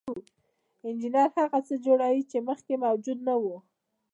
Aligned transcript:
انجینر 0.87 1.29
هغه 1.39 1.59
څه 1.67 1.73
جوړوي 1.85 2.23
چې 2.31 2.37
مخکې 2.49 2.73
موجود 2.85 3.19
نه 3.27 3.33
وو. 3.41 3.57